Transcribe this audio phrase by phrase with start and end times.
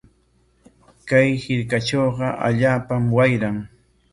[1.07, 3.57] Chay hirkatrawqa allaapam wayran.